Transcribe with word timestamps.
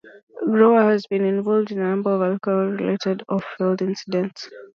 Gower 0.55 0.81
has 0.89 1.05
been 1.05 1.23
involved 1.23 1.69
in 1.71 1.77
a 1.77 1.83
number 1.83 2.09
of 2.09 2.23
alcohol-related 2.23 3.21
off-field 3.29 3.83
incidents. 3.83 4.49